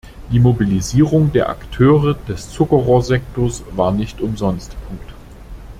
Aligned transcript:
Die 0.31 0.39
Mobilisierung 0.39 1.31
der 1.31 1.49
Akteure 1.49 2.15
des 2.27 2.49
Zuckerrohrsektors 2.49 3.61
war 3.75 3.91
nicht 3.91 4.19
umsonst. 4.19 4.75